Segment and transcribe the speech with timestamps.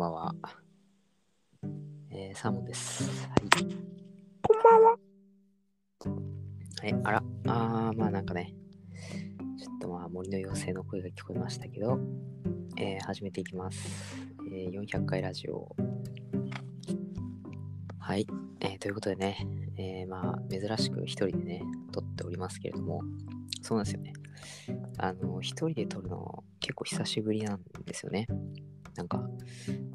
[0.00, 0.34] ばんは。
[2.10, 3.04] えー、サーモンです。
[3.28, 3.40] はい。
[4.40, 4.96] こんばんは。
[6.80, 8.54] はい、あら、あー、まあなんかね、
[9.58, 11.98] ちょっとまあ森の妖精の声が聞こえましたけど、
[12.78, 13.78] えー、始めていきます。
[14.50, 15.68] えー、400回ラジオ。
[17.98, 18.26] はい、
[18.60, 23.02] えー、ということでね、えー、まあ珍しく一人でね、撮っておりますけれども、
[23.60, 24.14] そうなんですよね。
[24.96, 28.26] あの、一人で撮るの結構久しぶりなんですよね。
[28.96, 29.24] なんか、ま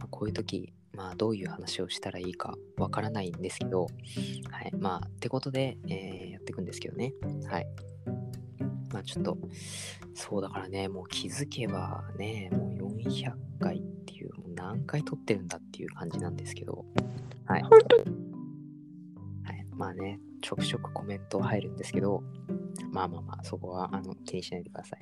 [0.06, 3.88] あ、こういう時、まあどういう話をしたらいいかわからないんですけど、
[4.50, 7.14] はい、まあ、ってことで、えーやっていくんですけどね。
[7.50, 7.68] はい。
[8.92, 9.38] まあちょっと、
[10.14, 16.86] そうだからね、もう気づけばね、もう400回っていう、もう何回撮ってるんだっていう感じなんですけど、
[17.46, 17.62] はい。
[17.62, 22.24] 本当はい、まあね、ちょくちょくコメント入るんですけど、
[22.92, 25.00] まあまあまあ、そこはあの気にしないでください。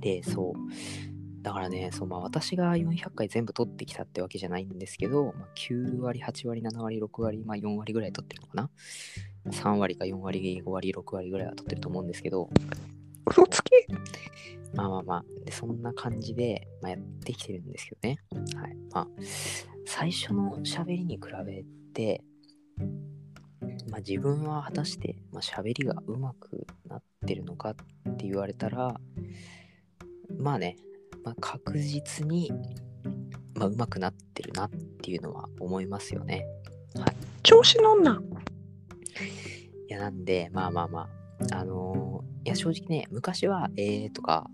[0.00, 0.54] で、そう。
[1.48, 8.70] だからね、そうまあ、私が400回全部取ってきたってわけじゃないんですけど、まあ、9割、8割、7割、6割、まあ、4割ぐらい取ってるのかな
[9.50, 12.50] ?3 割か4割、5割、6割ぐらいは取ってると思うんですけど、
[13.26, 13.70] 嘘つき。
[14.74, 18.18] まあまあまあ、でそんな感じで、まあ、やってきてるんですけどね。
[18.60, 18.76] はい。
[18.92, 19.08] まあ、
[19.86, 22.22] 最初の喋りに比べて、
[23.88, 27.74] まあ、自分は果たして、まあ、喋りが上手くなってるのかっ
[28.18, 29.00] て言われたら、
[30.38, 30.76] まあね、
[31.28, 32.50] まあ、確実に、
[33.54, 34.70] まあ、上手くなってるなっ
[35.02, 36.46] ていうのは思いますよね。
[37.42, 38.22] 調子乗んな。
[39.88, 41.08] いや、なんで、まあまあま
[41.52, 44.48] あ、あのーいや、正直ね、昔は、えーとか、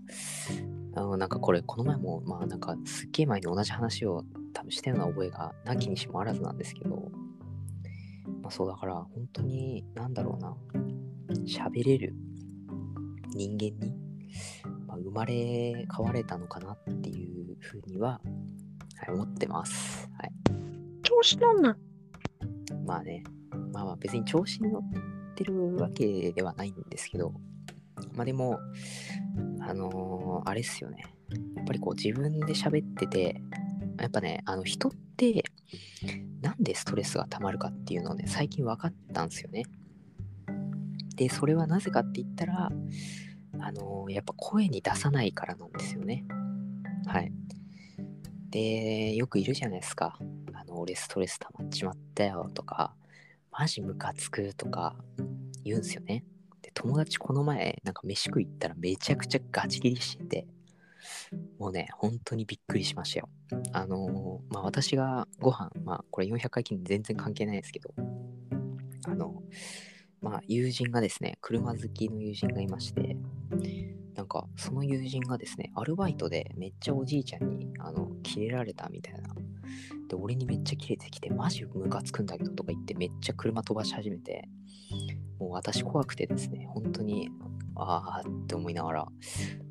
[0.95, 7.09] あのなんかこれ、この前も、まあなんか、すっげえ前に同じ話を多分したような覚えがなきにしもあらずなんですけど、
[8.41, 10.57] まあそうだから、本当に、なんだろうな、
[11.45, 12.13] 喋れる
[13.33, 14.04] 人間に、ま
[14.95, 18.21] あ、生まれ変われたのかなっていうふうには、
[18.97, 20.09] はい、思ってます。
[20.19, 20.31] はい。
[21.03, 21.77] 調子乗んな。
[22.85, 23.23] まあね、
[23.71, 24.81] まあまあ別に調子に乗っ
[25.35, 27.33] てるわけではないんですけど、
[28.13, 28.59] まあでも、
[29.61, 31.05] あのーあれっすよね。
[31.55, 33.41] やっぱりこう自分で喋ってて、
[33.99, 35.43] やっぱね、あの人って、
[36.41, 39.63] なんでストレスが溜まるかっていうのをね、最近分かったんですよね。
[41.15, 42.69] で、それはなぜかって言ったら、
[43.65, 46.23] あのやっぱ声に出さないからなんですよね。
[47.07, 47.31] はい。
[48.51, 50.19] で、よくいるじゃないですか。
[50.53, 52.93] あの、俺ストレス溜まっちまったよとか、
[53.51, 54.95] マジムカつくとか
[55.63, 56.23] 言うんすよね。
[56.61, 60.47] で、友達この前、なんか飯食い行ったらめちゃくちゃガチ切りしてて、
[61.57, 63.29] もうね、本当にびっくりしましたよ。
[63.71, 67.89] あのーまあ私がご飯、まあこれ400回記念全然関係ないですけど、
[69.07, 69.41] あの、
[70.21, 73.17] まあ友人がですね、車好きの友人がいまして、
[74.15, 79.35] なんかその友人がですね、アルバイトでめっちゃおじいちゃんにあのキレられたみたいな。
[80.07, 84.47] で、俺にめっちゃキレてきて、マジムカつくんだけどとか言ってめっちゃ車飛ばし始めて、
[85.39, 87.29] もう私怖くてですね、本当に、
[87.75, 89.07] あーって思いながら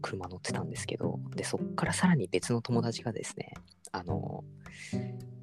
[0.03, 3.55] 車乗ってたんですけど、で、そっからさらに別の友達がですね、
[3.93, 4.45] あの、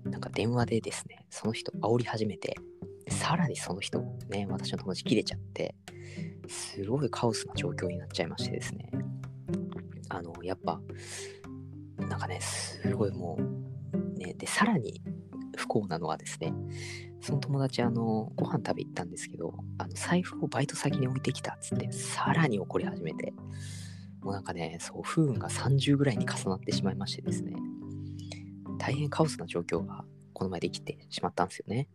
[0.04, 2.56] なんか電話でですね、その人煽り始めて、
[3.10, 5.74] さらにその人ね、私の友達切れちゃって、
[6.52, 8.92] すごいカオスな状況になっちゃいましてですね、
[10.10, 10.82] あの、やっぱ、
[11.98, 15.02] なんかね、すごいもう、ね、で、さらに
[15.56, 16.54] 不幸なのはですね、
[17.22, 23.34] その友達、あの、ご飯食べ行ったんですけど、あの、財布をバイト先に置いてきたっつって、さらに怒り始めて、
[24.22, 27.54] もうなんかね、そう、不運が30ぐらいに重なってしまいましてですね、
[28.78, 31.88] 大変カオスな状況がこの前できてしまったんですよね。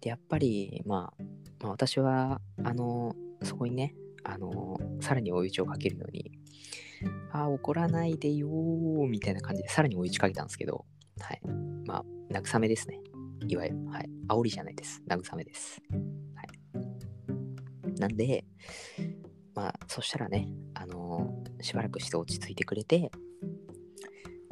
[0.00, 1.24] で、やっぱり、まあ、
[1.64, 6.30] まあ、私は、あの、そこにね、あの、さらに追い打ちをかけるように、
[7.32, 10.84] あ、怒らないでよー、みたいな感じでさらに追い打ちかけたんですけど、
[11.18, 11.40] はい。
[11.86, 13.00] まあ、慰めですね。
[13.48, 14.10] いわゆる、はい。
[14.28, 15.02] 煽りじゃないです。
[15.08, 15.80] 慰めです。
[16.34, 17.98] はい。
[17.98, 18.44] なんで、
[19.54, 23.10] まあ、そしたらね、あのしばらくして落ち着いてくれて、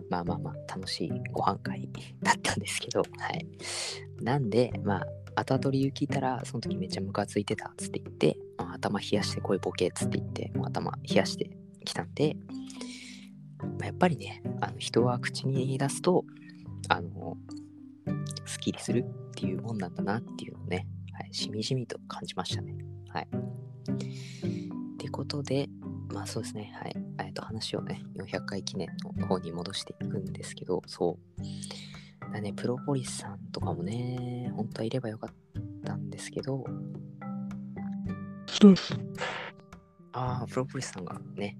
[0.09, 1.91] まあまあまあ、楽しいご飯会
[2.23, 3.47] だったんですけど、はい。
[4.23, 5.03] なんで、ま
[5.35, 11.51] あ、後々理由聞いたら、その時めっちゃムカついてたっつって言って、まあ頭冷やしてこいボケっつって言って、もう頭冷やして
[11.85, 12.37] きたんで、
[13.59, 16.25] まあ、やっぱりね、あの人は口に出すと、
[16.89, 17.37] あの、
[18.45, 22.75] スッキリするっていうもんなんだなっていうのをね、はい、しみじみと感じましたね。
[23.09, 23.29] はい。
[23.29, 25.69] ってことで、
[26.13, 26.97] まあそうですね、はい。
[27.27, 28.89] えっと、話をね、400回記念
[29.19, 31.43] の方に戻していくんですけど、そう。
[32.33, 35.31] だね、プロポリスさんとかもね、本当はいればよかっ
[35.85, 36.65] たんですけど。
[40.13, 41.59] ああ、プロポリスさんがね、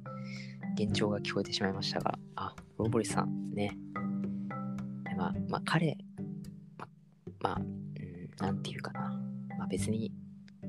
[0.79, 3.77] 幻聴が聞こえてしまいましたが、あ、ローボリスさんね。
[5.05, 5.97] でまあ、まあ、彼、
[6.79, 6.89] ま
[7.41, 7.67] まあ、うん、
[8.39, 9.21] なんていうかな。
[9.59, 10.13] まあ別に、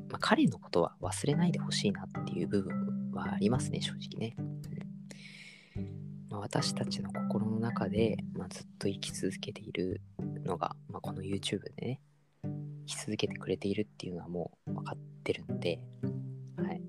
[0.09, 4.35] まあ、彼のことは忘れないでほしいなっていう部分はありますね、正直ね。
[6.43, 10.01] 私たちの心の中で、まあ、ずっと生き続けている
[10.45, 12.01] のが、まあ、この YouTube でね、
[12.85, 15.79] 生き続けてくれているっていうのはもう分かってるんで、
[16.57, 16.81] はい。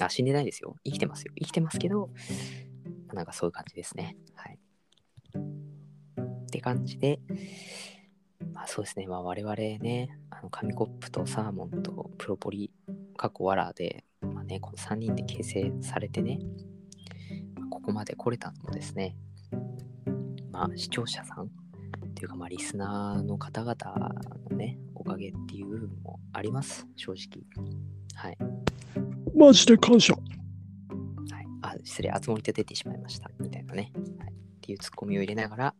[0.00, 0.74] あ、死んでないですよ。
[0.84, 1.34] 生きてますよ。
[1.38, 2.08] 生きてますけど、
[3.12, 4.16] なんかそういう感じですね。
[4.34, 4.58] はい。
[5.36, 7.20] って感じで、
[8.54, 9.06] まあそうですね。
[9.06, 12.72] まあ我々ね、あの紙コップとサーモンとプロポリ、
[13.18, 16.38] 過去ワラで、まあね、この3人で形成されてね、
[17.84, 19.14] ここまで来れたのもですね、
[20.50, 21.48] まあ視聴者さんっ
[22.14, 23.74] ていうかまあリスナーの方々
[24.50, 27.44] のね、おかげっていう部分もあります、正直。
[28.14, 28.38] はい。
[29.36, 30.14] マジで感謝。
[30.14, 30.24] はい、
[31.60, 33.92] あ、失礼、熱盛と出てしまいました、みたいなね。
[34.18, 35.74] はい、っていうツッコミを入れながら、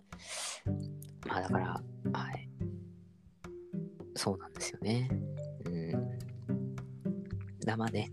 [1.26, 2.50] まあだから、はい。
[4.14, 5.08] そうなんですよね。
[5.64, 6.18] うん。
[7.64, 8.12] だまあね、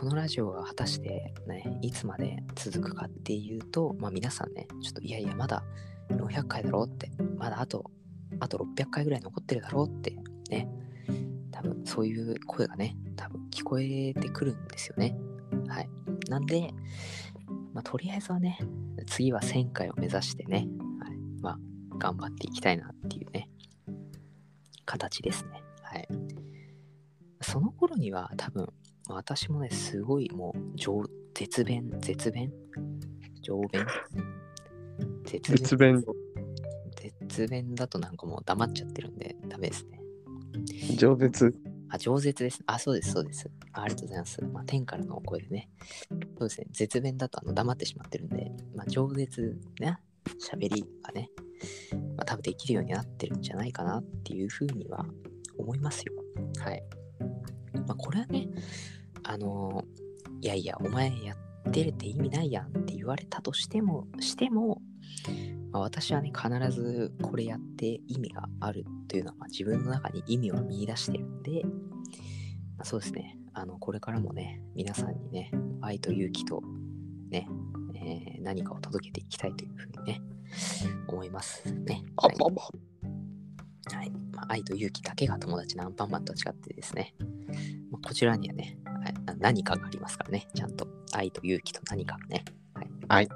[0.00, 5.62] このラジオが果たしてね、いつまで続くかっていうと、まあ皆さんね、ちょっといやいや、まだ
[6.08, 7.84] 400回だろうって、まだあと、
[8.38, 10.16] あと600回ぐらい残ってるだろうって、
[10.48, 10.70] ね、
[11.50, 15.14] 多分そういう声がね、多分聞こえてくるんですよね。
[15.68, 15.90] はい。
[16.30, 16.70] なんで、
[17.74, 18.58] まあ、とりあえずはね、
[19.06, 20.66] 次は1000回を目指してね、
[20.98, 21.58] はい、まあ、
[21.98, 23.50] 頑張っていきたいなっていうね、
[24.86, 25.62] 形ですね。
[25.82, 26.08] はい。
[27.42, 28.72] その頃には多分、
[29.14, 31.02] 私もね、すごいもう、上
[31.34, 32.52] 絶弁、絶弁？
[33.42, 33.86] 上弁？
[35.24, 36.04] 絶別弁、
[37.22, 40.00] 絶弁だとなんかもう黙っちゃってるんで、ダメですね。
[40.96, 41.54] 上舌。
[41.88, 42.62] あ、饒舌です。
[42.66, 43.50] あ、そうです、そうです。
[43.72, 44.44] あありがとうございます。
[44.44, 45.68] まあ、天からのお声でね。
[46.38, 49.98] そうですね、絶弁だとあの黙ってしまってるんで、まあ、饒舌ね、
[50.50, 51.30] 喋りがね、
[52.16, 55.04] まあ、多分できるようになってるんじゃないかなっていうふうには
[55.58, 56.12] 思いますよ。
[56.58, 56.82] はい。
[57.86, 58.48] まあ、これはね、
[59.24, 59.84] あの
[60.40, 61.34] いやいや、お前や
[61.68, 64.80] ってるって意味ないやんって言われたとしても、しても、
[65.72, 75.50] まあ、私はね、必ずこれやって意味があるというのは、まあ、自分の中に意味を見出してるんで、まあ、そうですね、あの、これからもね、皆さんにね、
[75.82, 76.62] 愛と勇気と
[77.28, 77.46] ね、
[77.94, 80.22] えー何かを届けていきたいというふうにね、
[81.06, 82.02] 思いますね。
[82.16, 82.36] はい。
[83.94, 87.14] はいまあ、愛と勇気だけが友達のアンパンマンと違ってですね、
[87.90, 88.78] まあ、こちらにはね、
[89.38, 92.44] 何かがありますからね、ちゃんと愛と勇気と何かがね。
[92.74, 92.88] はい。
[93.08, 93.28] はい。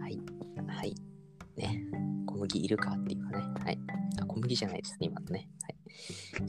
[0.00, 0.20] はい。
[0.66, 0.94] はい。
[1.56, 1.84] ね。
[2.26, 3.44] 小麦いるかっていうかね。
[3.64, 3.78] はい。
[4.20, 5.48] あ、小麦じゃないですね、今のね。
[5.62, 5.76] はい。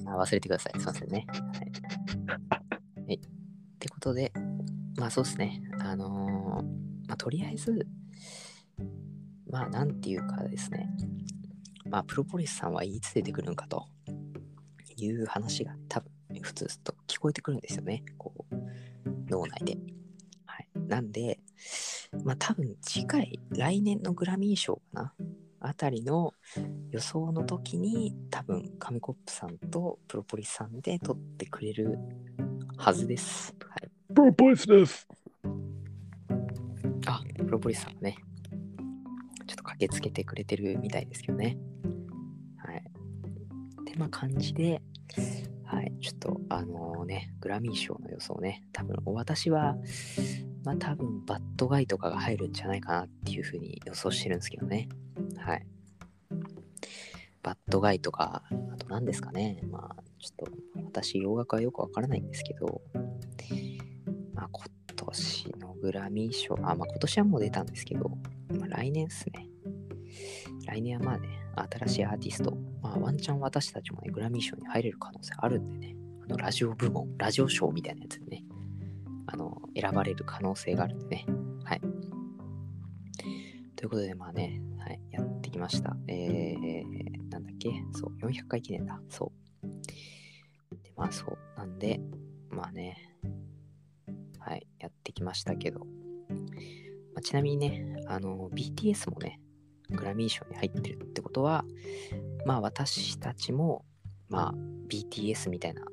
[0.07, 0.79] あ忘れてください。
[0.79, 1.25] すいませんね。
[1.27, 1.39] はい。
[3.01, 3.19] はい、っ
[3.79, 4.31] てことで、
[4.97, 5.61] まあそうですね。
[5.79, 7.87] あのーまあとりあえず、
[9.49, 10.87] まあなんていうかですね。
[11.89, 13.87] まあ、プロポリスさんはいつ出てくるんかと
[14.95, 16.11] いう話が多分
[16.41, 18.03] 普通と聞こえてくるんですよね。
[18.17, 18.55] こう、
[19.29, 19.77] 脳内で。
[20.45, 20.69] はい。
[20.87, 21.39] なんで、
[22.23, 25.13] まあ多分次回、来年のグラミー賞かな
[25.61, 26.33] あたりの
[26.91, 31.97] 予想の時に多分紙コップさんとプロポリスさんで撮ってくれる
[32.77, 33.53] はずです。
[33.67, 33.89] はい。
[34.13, 35.07] プロポリスです。
[37.05, 38.15] あ、プロポリスさんがね、
[39.47, 41.57] ちょっと駆けつけてくれてるみたいですけどね。
[42.57, 42.77] はい。
[42.77, 44.81] ってまあ感じで、はい、
[46.01, 49.75] ちょっとあのね、グラミー賞の予想ね、多分私は、
[50.63, 54.87] まあ多分バッドガイとかが入るんじゃないかなっていうふうに予想してるんですけどね。
[55.37, 55.67] はい。
[57.43, 59.61] バッドガイとか、あと何ですかね。
[59.69, 60.51] まあちょっと
[60.85, 62.81] 私洋楽はよくわからないんですけど、
[64.33, 64.65] まあ今
[64.95, 68.09] 年のグラミー賞、あ、まあ今年はもう出たんですけど、
[68.57, 69.47] まあ来年っすね。
[70.65, 71.27] 来年はまあね、
[71.71, 78.43] 新しいアーティスト、まあワンチャン私たちもね、グラミー賞に入れる可能性あるんでね、あのラジオ部門、ラジオ賞みたいなやつでね、
[79.27, 81.25] あの、選ばれる可能性があるんでね、
[81.63, 81.81] はい。
[83.75, 85.95] ということで、まあね、はい、やってきました。
[86.07, 89.31] えー、なんだっけ、そう、400回記念だ、そ
[89.63, 89.67] う。
[90.83, 91.99] で、まあそう、なんで、
[92.49, 93.15] まあね、
[94.39, 95.85] はい、やってきましたけど、ま
[97.17, 99.39] あ、ちなみにね、あの、BTS もね、
[99.91, 101.65] グラミー賞に入ってるってことは、
[102.45, 103.85] まあ私たちも、
[104.29, 104.53] まあ
[104.87, 105.83] BTS みたいな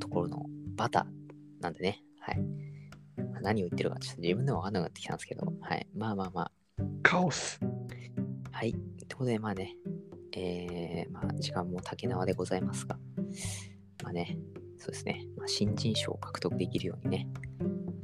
[0.00, 0.46] ところの
[0.76, 2.40] バターなんでね、はい。
[3.18, 5.86] まあ何を言ってるかちょっと自分でもわかんなくなってきたんですけど、はい。
[5.96, 6.52] まあまあまあ、
[7.02, 7.60] カオス。
[8.50, 8.70] はい。
[8.70, 9.76] ってことで、まあね、
[10.32, 12.98] えー、まあ時間も竹縄でございますが、
[14.02, 14.38] まあね、
[14.78, 17.28] そうですね、まあ、新人賞を獲得できるようにね、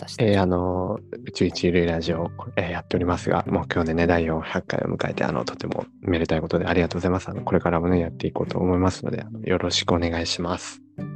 [0.09, 0.17] 私。
[0.19, 7.29] えーあの、宇宙一類ラジオを、えーやっておりますが、もう今日でね、第400回を迎えて、あの、とてもめでたいことでありがとうございます。
[7.29, 10.81] あの、これからもね、やっていこうと思いますので、あのよろしくお願いします。
[10.99, 11.07] よ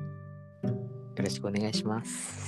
[1.22, 2.43] ろしくお願いします。